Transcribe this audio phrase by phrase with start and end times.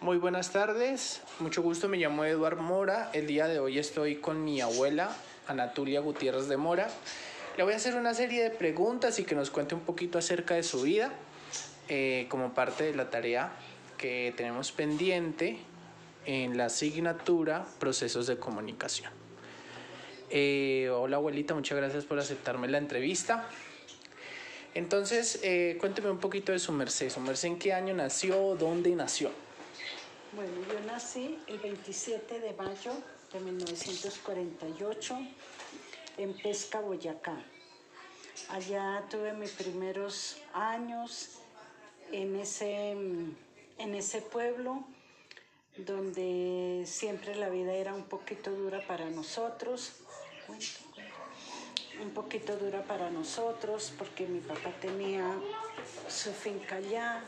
[0.00, 3.10] Muy buenas tardes, mucho gusto, me llamo Eduard Mora.
[3.12, 5.14] El día de hoy estoy con mi abuela,
[5.46, 6.88] Anatulia Gutiérrez de Mora.
[7.58, 10.54] Le voy a hacer una serie de preguntas y que nos cuente un poquito acerca
[10.54, 11.12] de su vida
[11.90, 13.52] eh, como parte de la tarea
[13.98, 15.58] que tenemos pendiente
[16.24, 19.12] en la asignatura Procesos de Comunicación.
[20.30, 23.50] Eh, hola abuelita, muchas gracias por aceptarme la entrevista.
[24.72, 27.10] Entonces, eh, cuénteme un poquito de su merced.
[27.10, 28.56] ¿Su merced en qué año nació?
[28.56, 29.30] ¿Dónde nació?
[30.32, 32.92] Bueno, yo nací el 27 de mayo
[33.32, 35.18] de 1948
[36.18, 37.36] en Pesca, Boyacá.
[38.48, 41.40] Allá tuve mis primeros años
[42.12, 44.84] en ese, en ese pueblo
[45.76, 49.94] donde siempre la vida era un poquito dura para nosotros
[52.00, 55.38] un poquito dura para nosotros porque mi papá tenía
[56.08, 57.22] su finca allá,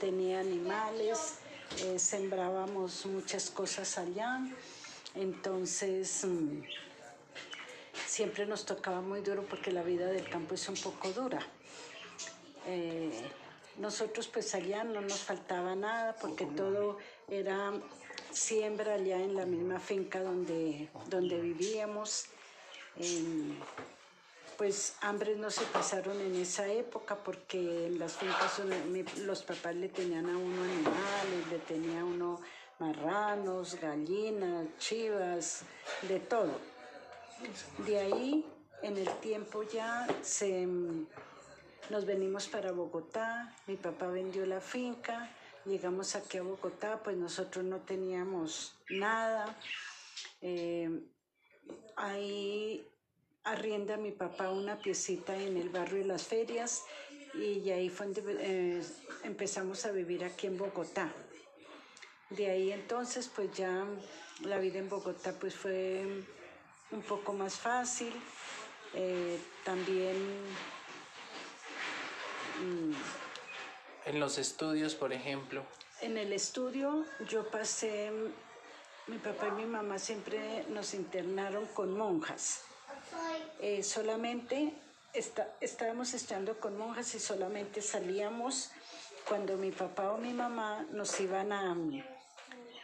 [0.00, 1.38] tenía animales,
[1.82, 4.40] eh, sembrábamos muchas cosas allá,
[5.14, 6.62] entonces mm,
[8.06, 11.40] siempre nos tocaba muy duro porque la vida del campo es un poco dura.
[12.66, 13.10] Eh,
[13.78, 17.72] nosotros pues allá no nos faltaba nada porque todo era
[18.30, 22.26] siembra allá en la misma finca donde, donde vivíamos
[24.56, 28.60] pues hambre no se pasaron en esa época porque en las fincas
[29.18, 32.40] los papás le tenían a uno animales, le tenían a uno
[32.78, 35.62] marranos, gallinas, chivas,
[36.08, 36.60] de todo.
[37.86, 38.46] De ahí,
[38.82, 40.66] en el tiempo ya se,
[41.90, 45.30] nos venimos para Bogotá, mi papá vendió la finca,
[45.64, 49.56] llegamos aquí a Bogotá, pues nosotros no teníamos nada.
[50.40, 50.90] Eh,
[51.96, 52.86] ahí
[53.44, 56.82] arrienda mi papá una piecita en el barrio de las ferias
[57.34, 58.82] y ahí fue donde eh,
[59.22, 61.12] empezamos a vivir aquí en Bogotá.
[62.30, 63.84] De ahí entonces pues ya
[64.42, 66.24] la vida en Bogotá pues fue
[66.90, 68.12] un poco más fácil.
[68.94, 70.16] Eh, también...
[72.62, 72.92] Mm,
[74.06, 75.64] en los estudios, por ejemplo.
[76.00, 78.12] En el estudio yo pasé,
[79.06, 82.64] mi papá y mi mamá siempre nos internaron con monjas.
[83.60, 84.72] Eh, solamente
[85.60, 88.70] estábamos estudiando con monjas y solamente salíamos
[89.28, 91.76] cuando mi papá o mi mamá nos iban a,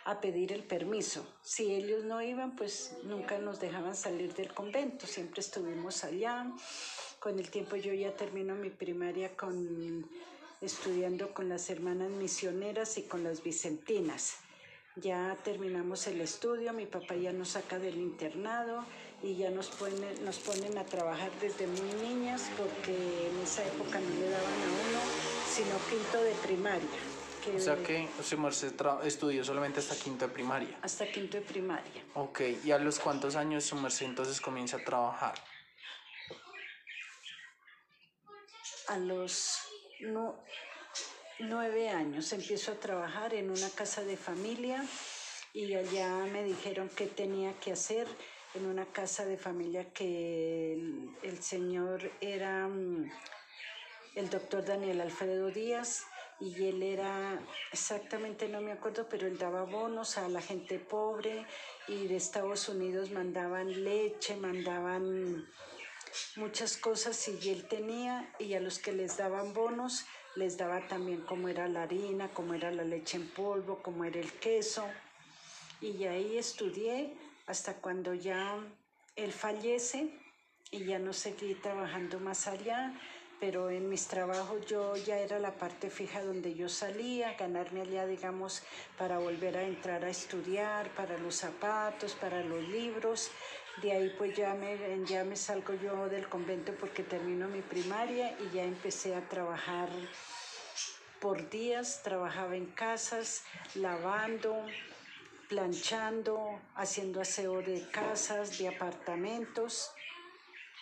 [0.04, 1.26] a pedir el permiso.
[1.42, 6.46] Si ellos no iban, pues nunca nos dejaban salir del convento, siempre estuvimos allá.
[7.18, 10.08] Con el tiempo yo ya termino mi primaria con,
[10.60, 14.36] estudiando con las hermanas misioneras y con las vicentinas.
[14.96, 18.84] Ya terminamos el estudio, mi papá ya nos saca del internado
[19.22, 24.00] y ya nos ponen, nos ponen a trabajar desde muy niñas porque en esa época
[24.00, 26.88] no le daban a uno sino quinto de primaria.
[27.54, 30.78] o sea que su estudió solamente hasta quinto de primaria.
[30.82, 32.04] Hasta quinto de primaria.
[32.14, 35.34] Ok, ¿y a los cuántos años su merced entonces comienza a trabajar?
[38.88, 39.58] A los
[41.40, 44.84] nueve años empiezo a trabajar en una casa de familia
[45.52, 48.06] y allá me dijeron qué tenía que hacer
[48.54, 50.72] en una casa de familia que
[51.22, 53.10] el, señor era mm,
[54.16, 56.04] el doctor Daniel Alfredo Díaz
[56.40, 57.38] y él era,
[57.70, 61.46] exactamente no me acuerdo, pero él daba bonos a la gente pobre
[61.86, 65.46] y de Estados Unidos mandaban leche, mandaban
[66.36, 70.06] muchas cosas y él tenía y a los que les daban bonos
[70.36, 74.20] les daba también como era la harina, como era la leche en polvo, como era
[74.20, 74.86] el queso.
[75.80, 77.16] Y ahí estudié
[77.50, 78.56] hasta cuando ya
[79.16, 80.08] él fallece
[80.70, 82.94] y ya no seguí trabajando más allá,
[83.40, 88.06] pero en mis trabajos yo ya era la parte fija donde yo salía, ganarme allá,
[88.06, 88.62] digamos,
[88.96, 93.32] para volver a entrar a estudiar, para los zapatos, para los libros.
[93.82, 98.36] De ahí pues ya me, ya me salgo yo del convento porque termino mi primaria
[98.38, 99.88] y ya empecé a trabajar
[101.18, 103.42] por días, trabajaba en casas,
[103.74, 104.54] lavando,
[105.50, 109.90] planchando, haciendo aseo de casas, de apartamentos.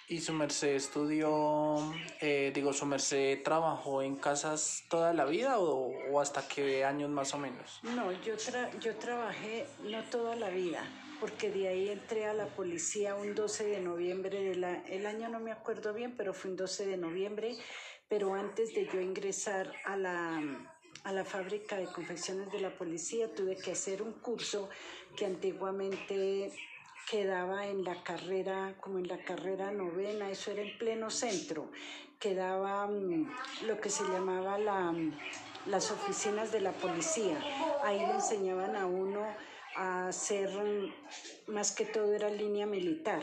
[0.08, 6.20] ¿Y su merced estudió, eh, digo, su merced trabajó en casas toda la vida o,
[6.20, 7.80] hasta qué años más o menos?
[7.82, 8.34] No, yo,
[8.80, 10.82] yo trabajé no toda la vida,
[11.18, 15.28] porque de ahí entré a la policía un 12 de noviembre, de la, el año
[15.28, 17.56] no me acuerdo bien, pero fue un 12 de noviembre,
[18.08, 20.42] pero antes de yo ingresar a la
[21.08, 24.68] a la fábrica de confecciones de la policía, tuve que hacer un curso
[25.16, 26.52] que antiguamente
[27.10, 31.70] quedaba en la carrera, como en la carrera novena, eso era en pleno centro,
[32.18, 33.26] quedaba mm,
[33.66, 34.94] lo que se llamaba la,
[35.64, 37.38] las oficinas de la policía.
[37.84, 39.26] Ahí le enseñaban a uno
[39.76, 40.50] a hacer,
[41.46, 43.22] más que todo era línea militar.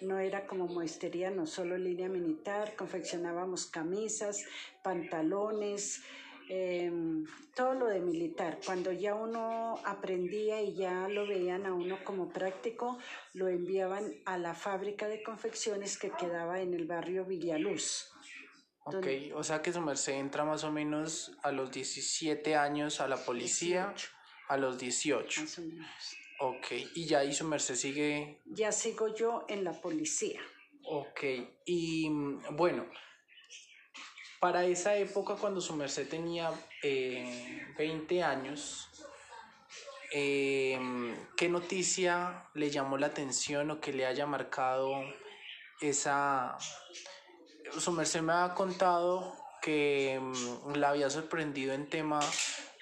[0.00, 4.42] No era como muestería, no solo línea militar, confeccionábamos camisas,
[4.82, 6.02] pantalones,
[6.48, 8.58] Em, todo lo de militar.
[8.64, 12.98] Cuando ya uno aprendía y ya lo veían a uno como práctico,
[13.32, 18.12] lo enviaban a la fábrica de confecciones que quedaba en el barrio Villaluz.
[18.84, 23.08] Ok, o sea que su merced entra más o menos a los 17 años a
[23.08, 23.92] la policía,
[24.48, 25.40] a los 18.
[25.40, 25.88] Más o menos.
[26.38, 28.42] Ok, y ya ahí su merced sigue...
[28.44, 30.40] Ya sigo yo en la policía.
[30.84, 31.20] Ok,
[31.64, 32.86] y mm, bueno,
[34.40, 36.50] para esa época, cuando su merced tenía
[36.82, 38.88] 20 eh, años,
[40.12, 40.78] eh,
[41.36, 44.92] ¿qué noticia le llamó la atención o que le haya marcado
[45.80, 46.56] esa...
[47.78, 52.20] Su merced me ha contado que mm, la había sorprendido en tema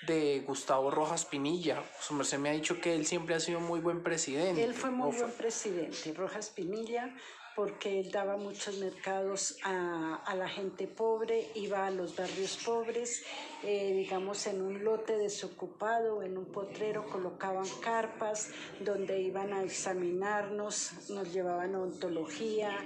[0.07, 1.83] de Gustavo Rojas Pinilla.
[2.01, 4.63] Su merced me ha dicho que él siempre ha sido muy buen presidente.
[4.63, 6.13] Él fue muy buen presidente.
[6.13, 7.15] Rojas Pinilla
[7.55, 13.23] porque él daba muchos mercados a, la gente pobre, iba a los barrios pobres,
[13.63, 21.11] eh, digamos en un lote desocupado, en un potrero colocaban carpas donde iban a examinarnos,
[21.11, 22.77] nos llevaban ontología,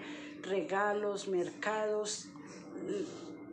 [0.42, 2.28] regalos, mercados.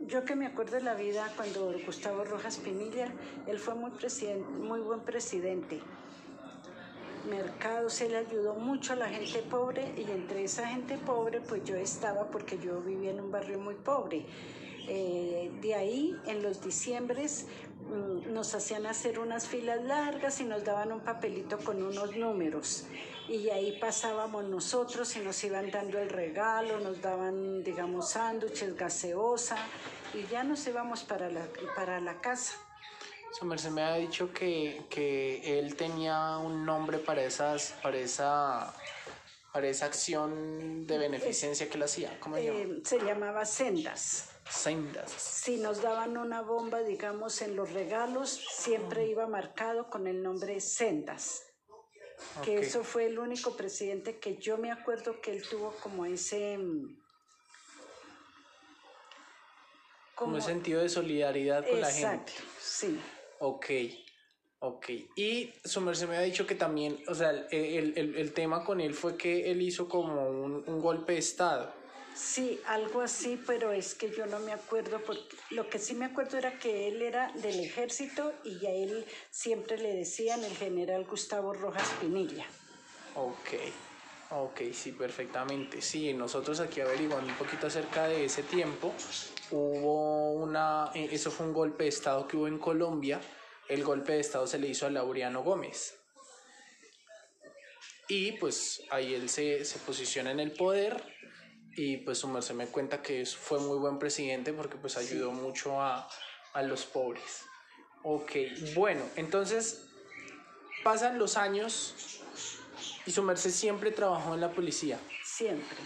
[0.06, 3.12] Yo que me acuerdo de la vida cuando Gustavo Rojas Pinilla,
[3.46, 3.90] él fue muy,
[4.60, 5.80] muy buen presidente
[7.26, 11.76] mercados, él ayudó mucho a la gente pobre y entre esa gente pobre pues yo
[11.76, 14.26] estaba porque yo vivía en un barrio muy pobre.
[14.88, 17.46] Eh, de ahí en los diciembres
[17.90, 22.86] mm, nos hacían hacer unas filas largas y nos daban un papelito con unos números
[23.28, 29.56] y ahí pasábamos nosotros y nos iban dando el regalo, nos daban digamos sándwiches, gaseosa
[30.14, 32.54] y ya nos íbamos para la, para la casa.
[33.38, 38.74] Su merced me ha dicho que, que, él tenía un nombre para esas, para esa,
[39.52, 42.18] para esa acción de beneficencia que él hacía.
[42.18, 44.30] ¿Cómo eh, se llamaba Sendas.
[44.48, 45.12] Sendas.
[45.12, 50.58] Si nos daban una bomba, digamos, en los regalos, siempre iba marcado con el nombre
[50.58, 51.42] Sendas.
[52.42, 56.56] Que eso fue el único presidente que yo me acuerdo que él tuvo como ese
[56.56, 56.96] mm,
[60.14, 62.32] como, ese sentido de solidaridad con la gente.
[62.58, 62.98] Sí.
[63.40, 63.66] Ok,
[64.60, 64.86] ok.
[65.16, 68.80] Y su merced me ha dicho que también, o sea, el, el, el tema con
[68.80, 71.72] él fue que él hizo como un, un, golpe de Estado.
[72.14, 76.06] Sí, algo así, pero es que yo no me acuerdo, porque lo que sí me
[76.06, 81.04] acuerdo era que él era del ejército y a él siempre le decían el general
[81.04, 82.46] Gustavo Rojas Pinilla.
[83.16, 83.50] Ok,
[84.30, 85.82] ok, sí, perfectamente.
[85.82, 88.94] Sí, nosotros aquí averiguando un poquito acerca de ese tiempo,
[89.50, 93.20] hubo una, eh, eso fue un golpe de Estado que hubo en Colombia,
[93.68, 95.98] el golpe de Estado se le hizo a Laureano Gómez.
[98.08, 101.02] Y pues ahí él se, se posiciona en el poder
[101.76, 105.80] y pues su merced me cuenta que fue muy buen presidente porque pues ayudó mucho
[105.80, 106.08] a,
[106.52, 107.42] a los pobres.
[108.02, 108.32] Ok,
[108.74, 109.88] bueno, entonces
[110.84, 112.22] pasan los años
[113.04, 114.98] y su merced siempre trabajó en la policía.
[115.24, 115.78] Siempre.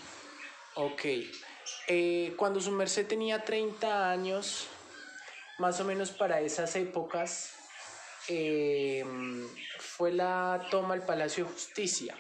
[0.74, 1.02] Ok.
[1.86, 4.66] Eh, cuando su merced tenía 30 años,
[5.58, 7.54] más o menos para esas épocas,
[8.28, 9.04] eh,
[9.78, 12.16] fue la toma del Palacio de Justicia.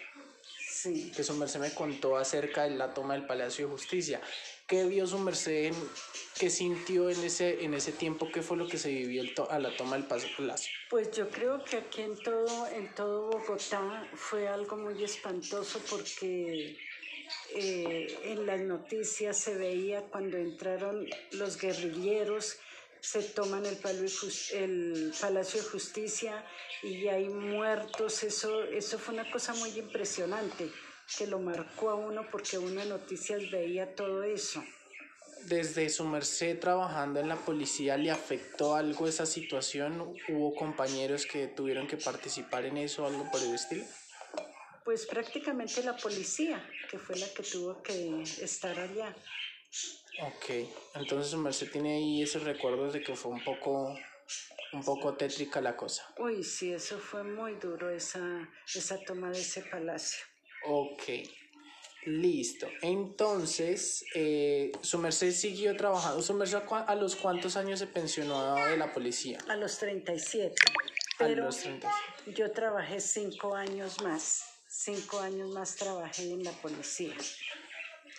[0.68, 1.12] Sí.
[1.14, 4.20] Que su merced me contó acerca de la toma del Palacio de Justicia.
[4.66, 5.74] ¿Qué vio su merced?
[6.38, 8.30] ¿Qué sintió en ese, en ese tiempo?
[8.32, 10.70] ¿Qué fue lo que se vivió a la toma del Palacio?
[10.88, 16.78] Pues yo creo que aquí en todo, en todo Bogotá fue algo muy espantoso porque
[17.54, 22.58] eh, en las noticias se veía cuando entraron los guerrilleros,
[23.00, 23.78] se toman el,
[24.52, 26.44] el Palacio de Justicia
[26.82, 28.22] y hay muertos.
[28.22, 30.70] Eso, eso fue una cosa muy impresionante
[31.16, 34.62] que lo marcó a uno porque uno en noticias veía todo eso.
[35.46, 40.14] Desde su merced trabajando en la policía, ¿le afectó algo esa situación?
[40.28, 43.84] ¿Hubo compañeros que tuvieron que participar en eso, algo por el estilo?
[44.84, 49.14] Pues prácticamente la policía, que fue la que tuvo que estar allá.
[50.22, 53.96] Ok, entonces merced tiene ahí esos recuerdos de que fue un poco,
[54.72, 56.12] un poco tétrica la cosa.
[56.18, 60.24] Uy, sí, eso fue muy duro, esa, esa toma de ese palacio.
[60.66, 61.02] Ok,
[62.06, 62.68] listo.
[62.82, 66.20] Entonces, eh, su merced siguió trabajando.
[66.20, 69.38] ¿Su merced a los cuántos años se pensionó de la policía?
[69.48, 70.54] A los 37.
[71.18, 72.34] Pero a los 37.
[72.34, 77.14] yo trabajé cinco años más cinco años más trabajé en la policía.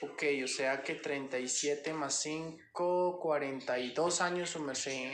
[0.01, 5.13] Ok, o sea que 37 más 5, 42 años su merced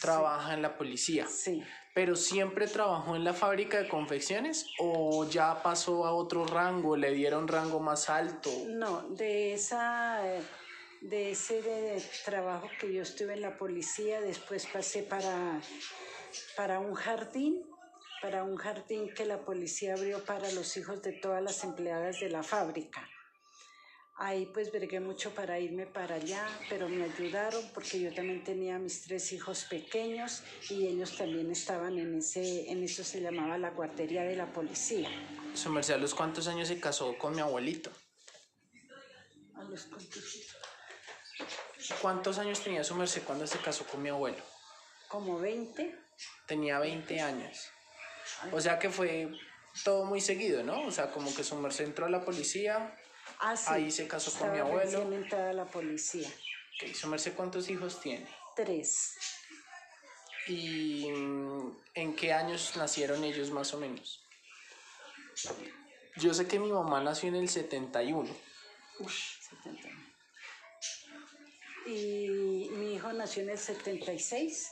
[0.00, 1.26] trabaja en la policía.
[1.26, 1.62] Sí.
[1.94, 7.12] ¿Pero siempre trabajó en la fábrica de confecciones o ya pasó a otro rango, le
[7.12, 8.50] dieron rango más alto?
[8.68, 10.22] No, de esa
[11.00, 15.60] de ese de trabajo que yo estuve en la policía, después pasé para,
[16.56, 17.65] para un jardín,
[18.26, 22.28] para un jardín que la policía abrió para los hijos de todas las empleadas de
[22.28, 23.08] la fábrica.
[24.16, 28.80] Ahí pues vergué mucho para irme para allá, pero me ayudaron porque yo también tenía
[28.80, 33.70] mis tres hijos pequeños y ellos también estaban en ese, en eso se llamaba la
[33.70, 35.08] guardería de la policía.
[35.54, 37.92] Su merced, ¿a los cuántos años se casó con mi abuelito?
[39.54, 40.56] A los cuántos.
[42.02, 44.42] ¿Cuántos años tenía su merced cuando se casó con mi abuelo?
[45.06, 45.96] Como 20.
[46.48, 47.70] Tenía 20 años.
[48.52, 49.28] O sea que fue
[49.84, 50.86] todo muy seguido, ¿no?
[50.86, 52.96] O sea, como que su merced entró a la policía,
[53.38, 53.66] Ah, sí.
[53.68, 55.12] Ahí se casó con mi Estaba abuelo.
[55.12, 56.26] entrada la policía.
[56.28, 58.26] Ok, su merced, ¿cuántos hijos tiene?
[58.54, 59.14] Tres.
[60.46, 64.22] ¿Y mm, en qué años nacieron ellos más o menos?
[66.16, 68.34] Yo sé que mi mamá nació en el 71.
[69.06, 69.88] 70.
[71.86, 74.70] Y mi hijo nació en el 76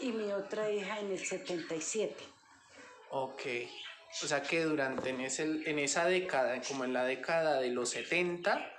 [0.00, 2.14] y mi otra hija en el 77.
[3.10, 3.42] Ok.
[4.22, 7.90] O sea que durante en, ese, en esa década, como en la década de los
[7.90, 8.72] 70,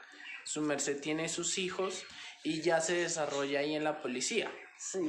[0.43, 2.03] su merced tiene sus hijos
[2.43, 4.51] y ya se desarrolla ahí en la policía.
[4.77, 4.99] Sí,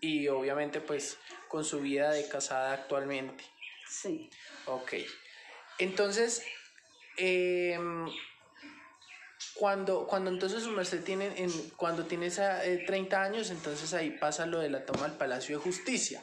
[0.00, 3.44] Y obviamente pues con su vida de casada actualmente.
[3.88, 4.30] sí.
[4.66, 4.94] Ok.
[5.78, 6.42] Entonces,
[7.16, 8.06] em,
[9.54, 14.10] cuando, cuando entonces su merced tiene, en, cuando tiene esa, eh, 30 años, entonces ahí
[14.10, 16.22] pasa lo de la toma del Palacio de Justicia.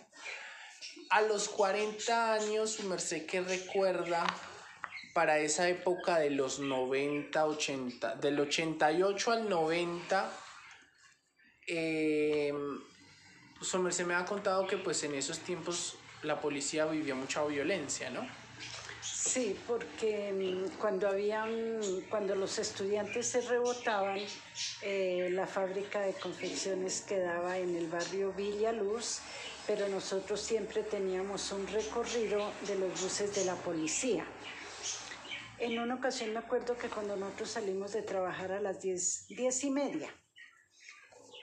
[1.09, 4.25] A los 40 años, su merced que recuerda
[5.13, 10.31] para esa época de los 90, 80, del 88 al 90,
[11.67, 12.53] eh,
[13.61, 18.09] su merced me ha contado que pues en esos tiempos la policía vivía mucha violencia,
[18.09, 18.27] ¿no?
[19.01, 24.19] Sí, porque mm, cuando habían, cuando los estudiantes se rebotaban,
[24.81, 29.21] eh, la fábrica de confecciones quedaba en el barrio Villa Luz,
[29.67, 34.25] pero nosotros siempre teníamos un recorrido de los buses de la policía.
[35.57, 39.63] En una ocasión me acuerdo que cuando nosotros salimos de trabajar a las diez, diez
[39.63, 40.13] y media,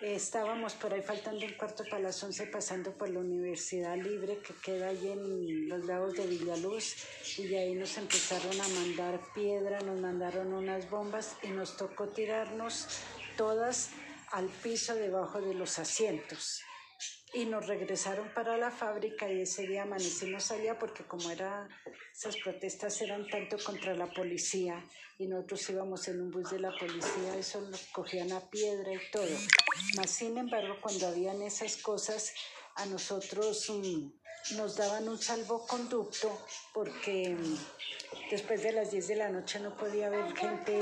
[0.02, 4.52] estábamos por ahí faltando un cuarto para las once pasando por la Universidad Libre que
[4.54, 6.96] queda ahí en los lagos de Villaluz
[7.38, 12.86] y ahí nos empezaron a mandar piedra, nos mandaron unas bombas y nos tocó tirarnos
[13.36, 13.90] todas
[14.32, 16.62] al piso debajo de los asientos
[17.34, 21.68] y nos regresaron para la fábrica y ese día amanecimos allá porque como era
[22.12, 24.84] esas protestas eran tanto contra la policía
[25.18, 29.10] y nosotros íbamos en un bus de la policía eso nos cogían a piedra y
[29.10, 29.36] todo.
[29.96, 32.34] Mas sin embargo cuando habían esas cosas
[32.76, 36.38] a nosotros mm, nos daban un salvoconducto
[36.74, 37.56] porque mm,
[38.30, 40.78] después de las 10 de la noche no podía haber gente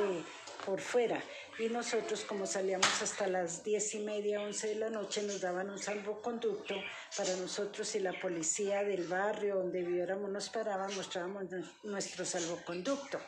[0.71, 1.21] por fuera
[1.59, 5.69] y nosotros como salíamos hasta las diez y media, once de la noche, nos daban
[5.69, 6.77] un salvoconducto
[7.17, 13.19] para nosotros y la policía del barrio donde viviéramos nos paraba, mostrábamos nu- nuestro salvoconducto.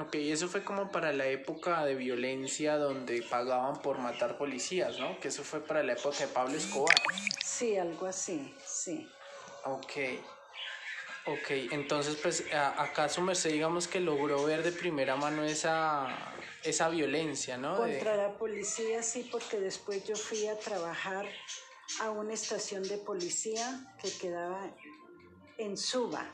[0.00, 5.20] Ok, eso fue como para la época de violencia donde pagaban por matar policías, ¿no?
[5.20, 6.96] Que eso fue para la época de Pablo Escobar.
[7.44, 9.06] Sí, algo así, sí.
[9.64, 9.92] Ok.
[11.28, 16.06] Ok, entonces pues acá su merced digamos que logró ver de primera mano esa,
[16.66, 17.76] esa violencia, ¿no?
[17.76, 21.26] Contra la policía sí, porque después yo fui a trabajar
[22.00, 24.70] a una estación de policía que quedaba
[25.58, 26.30] en Suba.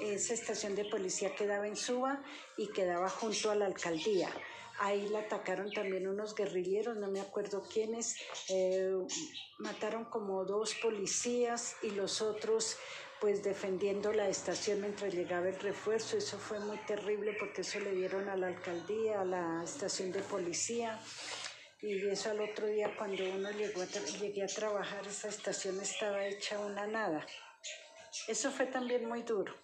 [0.00, 2.22] Esa estación de policía quedaba en Suba
[2.56, 4.30] y quedaba junto a la alcaldía.
[4.80, 8.16] Ahí la atacaron también unos guerrilleros, no me acuerdo quiénes.
[8.48, 8.92] eh,
[9.58, 12.76] mataron como dos policías y los otros
[13.20, 16.16] pues defendiendo la estación mientras llegaba el refuerzo.
[16.16, 20.20] Eso fue muy terrible porque eso le dieron a la alcaldía, a la estación de
[20.20, 21.00] policía.
[21.80, 26.26] Y eso al otro día cuando uno llegó a llegué a trabajar, esa estación estaba
[26.26, 27.24] hecha una nada.
[28.26, 29.54] Eso fue también muy duro.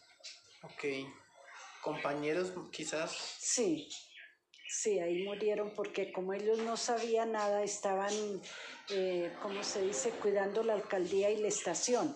[0.63, 0.85] Ok.
[1.83, 3.11] Compañeros quizás.
[3.39, 3.89] Sí,
[4.69, 8.13] sí, ahí murieron porque como ellos no sabían nada, estaban,
[8.91, 12.15] eh, ¿cómo se dice?, cuidando la alcaldía y la estación.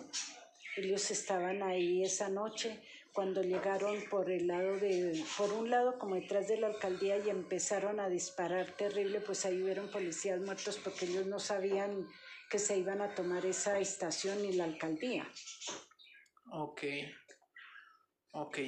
[0.79, 2.81] Ellos estaban ahí esa noche
[3.13, 7.31] cuando llegaron por el lado de, por un lado como detrás de la alcaldía y
[7.31, 12.07] empezaron a disparar terrible, pues ahí hubieron policías muertos porque ellos no sabían
[12.49, 15.29] que se iban a tomar esa estación ni la alcaldía.
[16.53, 16.83] Ok.
[18.31, 18.59] Ok.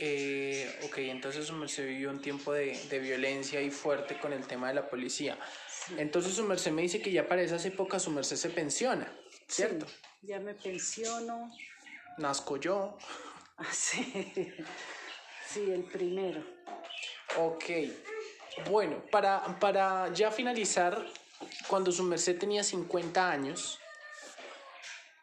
[0.00, 4.44] Eh, ok, entonces su merced vivió un tiempo de, de violencia y fuerte con el
[4.44, 5.38] tema de la policía.
[5.98, 9.16] Entonces su merced me dice que ya para esas épocas su merced se pensiona,
[9.50, 9.86] ¿cierto?
[9.86, 11.50] Sí, ya me pensiono.
[12.18, 12.96] Nazco yo.
[13.56, 14.30] Ah, sí.
[15.46, 16.42] sí, el primero.
[17.38, 17.64] Ok.
[18.70, 21.04] Bueno, para, para ya finalizar,
[21.68, 23.78] cuando su merced tenía 50 años,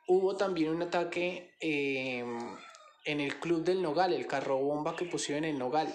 [0.07, 2.23] hubo también un ataque eh,
[3.05, 5.93] en el Club del Nogal, el carro bomba que pusieron en el Nogal.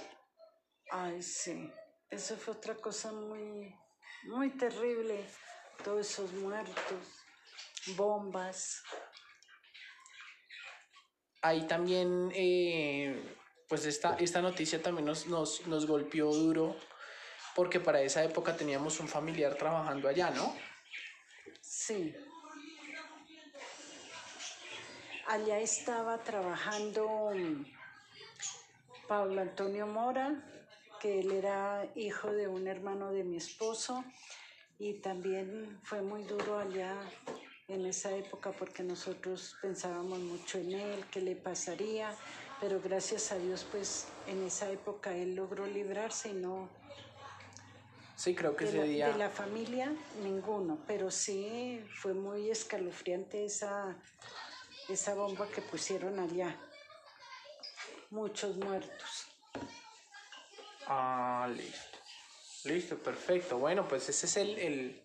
[0.91, 1.71] Ay, sí.
[2.11, 3.75] Eso fue otra cosa muy,
[4.25, 5.25] muy terrible.
[5.83, 7.22] Todos esos muertos,
[7.97, 8.83] bombas.
[11.41, 13.37] Ahí también, eh,
[13.69, 16.77] pues esta, esta noticia también nos, nos, nos golpeó duro
[17.55, 20.55] porque para esa época teníamos un familiar trabajando allá, ¿no?
[21.61, 22.15] Sí.
[25.27, 27.65] Allá estaba trabajando mm,
[29.09, 30.43] Pablo Antonio Mora,
[31.01, 34.05] que él era hijo de un hermano de mi esposo
[34.79, 36.97] y también fue muy duro allá
[37.73, 42.15] en esa época porque nosotros pensábamos mucho en él, qué le pasaría,
[42.61, 46.69] pero gracias a Dios pues en esa época él logró librarse y no,
[48.23, 49.09] Sí, creo que de ese la, día...
[49.09, 53.97] de la familia, ninguno, pero sí fue muy escalofriante esa,
[54.89, 56.57] esa bomba que pusieron allá.
[58.11, 59.27] Muchos muertos.
[60.87, 61.99] Ah, listo.
[62.63, 63.59] Listo, perfecto.
[63.59, 65.02] Bueno, pues ese es el, el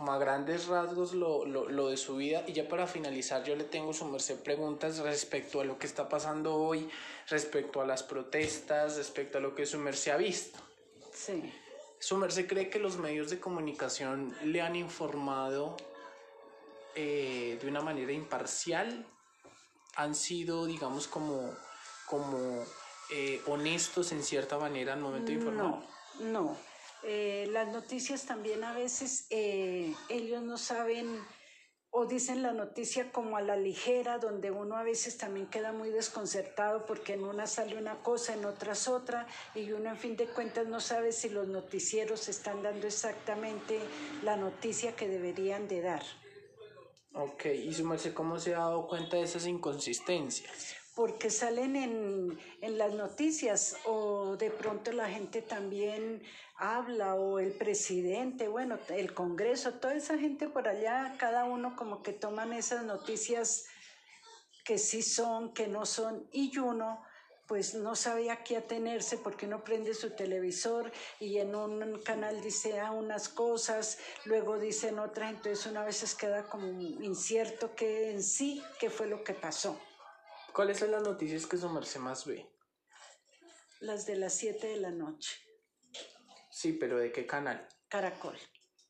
[0.00, 2.42] como a grandes rasgos lo, lo, lo de su vida.
[2.46, 6.08] Y ya para finalizar, yo le tengo su merced preguntas respecto a lo que está
[6.08, 6.88] pasando hoy,
[7.28, 10.58] respecto a las protestas, respecto a lo que su merced ha visto.
[11.12, 11.52] Sí.
[11.98, 15.76] ¿Su merced cree que los medios de comunicación le han informado
[16.94, 19.04] eh, de una manera imparcial?
[19.96, 21.54] ¿Han sido, digamos, como,
[22.06, 22.64] como
[23.10, 25.62] eh, honestos en cierta manera al momento de informar?
[25.66, 25.82] No,
[26.20, 26.69] no.
[27.02, 31.18] Eh, las noticias también a veces eh, ellos no saben
[31.92, 35.90] o dicen la noticia como a la ligera, donde uno a veces también queda muy
[35.90, 40.26] desconcertado porque en una sale una cosa, en otras otra, y uno en fin de
[40.26, 43.80] cuentas no sabe si los noticieros están dando exactamente
[44.22, 46.02] la noticia que deberían de dar.
[47.12, 50.79] Ok, ¿y su merced cómo se ha dado cuenta de esas inconsistencias?
[51.00, 56.22] Porque salen en, en, las noticias o de pronto la gente también
[56.56, 62.02] habla o el presidente, bueno, el Congreso, toda esa gente por allá, cada uno como
[62.02, 63.64] que toman esas noticias
[64.62, 67.02] que sí son, que no son, y uno
[67.46, 72.42] pues no sabe a qué atenerse porque uno prende su televisor y en un canal
[72.42, 78.62] dice unas cosas, luego dicen otras, entonces una veces queda como incierto que en sí
[78.78, 79.80] qué fue lo que pasó.
[80.52, 82.50] ¿Cuáles son las noticias que su merced más ve?
[83.80, 85.38] Las de las 7 de la noche.
[86.50, 87.66] Sí, pero ¿de qué canal?
[87.88, 88.36] Caracol.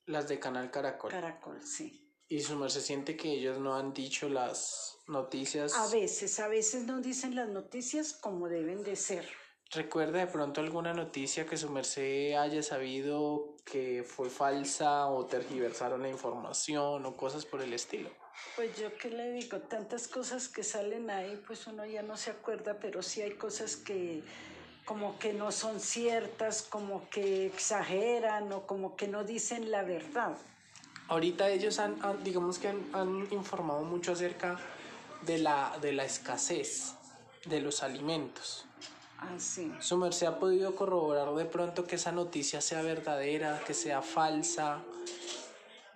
[0.07, 1.11] Las de Canal Caracol.
[1.11, 2.13] Caracol, sí.
[2.29, 5.75] ¿Y su merced siente que ellos no han dicho las noticias?
[5.75, 9.29] A veces, a veces no dicen las noticias como deben de ser.
[9.73, 16.03] ¿Recuerda de pronto alguna noticia que su merced haya sabido que fue falsa o tergiversaron
[16.03, 18.11] la información o cosas por el estilo?
[18.57, 22.31] Pues yo qué le digo, tantas cosas que salen ahí, pues uno ya no se
[22.31, 24.23] acuerda, pero sí hay cosas que
[24.85, 30.37] como que no son ciertas, como que exageran o como que no dicen la verdad.
[31.09, 34.59] Ahorita ellos han, han digamos que han, han, informado mucho acerca
[35.23, 36.95] de la, de la escasez
[37.45, 38.67] de los alimentos.
[39.19, 39.73] Ah, sí.
[39.81, 44.83] ¿Su merced ha podido corroborar de pronto que esa noticia sea verdadera, que sea falsa?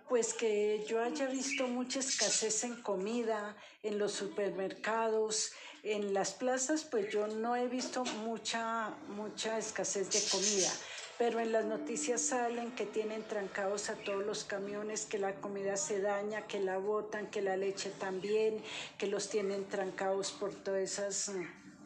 [0.09, 6.85] Pues que yo haya visto mucha escasez en comida, en los supermercados, en las plazas,
[6.85, 10.71] pues yo no he visto mucha, mucha escasez de comida.
[11.17, 15.77] Pero en las noticias salen que tienen trancados a todos los camiones, que la comida
[15.77, 18.62] se daña, que la botan, que la leche también,
[18.99, 21.31] que los tienen trancados por todas esas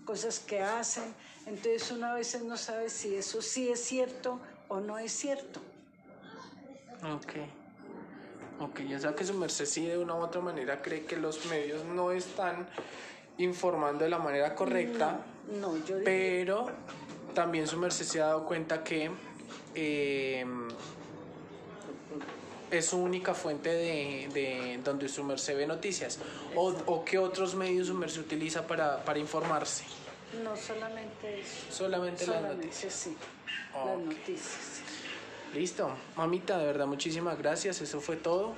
[0.05, 1.15] cosas que hacen.
[1.47, 5.61] Entonces uno a veces no sabe si eso sí es cierto o no es cierto.
[7.03, 7.58] Ok.
[8.61, 11.47] Ok, ya sea que su merced sí de una u otra manera cree que los
[11.47, 12.67] medios no están
[13.39, 15.21] informando de la manera correcta,
[15.53, 16.67] No, no yo diría- pero
[17.35, 19.11] también su merced se ha dado cuenta que
[19.77, 20.45] eh,
[22.71, 26.19] es su única fuente de, de donde su merced ve noticias.
[26.57, 29.85] O, o qué otros medios su merced utiliza para, para informarse.
[30.43, 31.53] no solamente eso.
[31.71, 32.93] Solamente las Solamente noticias.
[32.93, 33.17] sí,
[33.73, 34.03] las Ok.
[34.05, 34.83] noticias.
[35.55, 37.81] Listo, mamita, de verdad, muchísimas gracias.
[37.81, 38.55] Eso fue todo.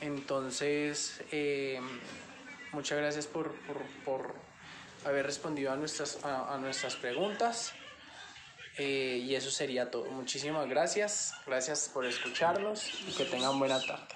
[0.00, 1.80] Entonces, eh,
[2.72, 4.34] muchas gracias por, por, por
[5.04, 7.72] haber respondido a nuestras, a, nuestras preguntas.
[8.78, 10.06] Eh, y eso sería todo.
[10.06, 11.32] Muchísimas gracias.
[11.46, 14.14] Gracias por escucharnos y que tengan buena tarde.